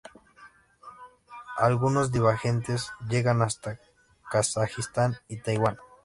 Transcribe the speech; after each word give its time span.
Algunos 1.59 2.11
divagantes 2.11 2.91
llegan 3.07 3.43
hasta 3.43 3.77
Kazajistán 4.31 5.17
y 5.27 5.37
Taiwán. 5.37 5.77